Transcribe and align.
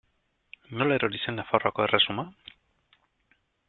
Nola 0.79 0.97
erori 1.01 1.21
zen 1.27 1.39
Nafarroako 1.41 1.87
erresuma? 1.87 2.29